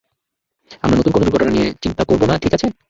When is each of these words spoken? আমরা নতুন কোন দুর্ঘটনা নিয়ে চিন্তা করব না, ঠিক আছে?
আমরা 0.83 0.95
নতুন 0.97 1.11
কোন 1.13 1.21
দুর্ঘটনা 1.23 1.51
নিয়ে 1.51 1.67
চিন্তা 1.81 2.03
করব 2.03 2.21
না, 2.25 2.35
ঠিক 2.37 2.53
আছে? 2.53 2.67